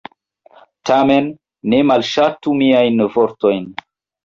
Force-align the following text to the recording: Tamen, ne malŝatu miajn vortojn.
Tamen, 0.89 1.27
ne 1.75 1.83
malŝatu 1.91 2.57
miajn 2.65 3.07
vortojn. 3.19 3.71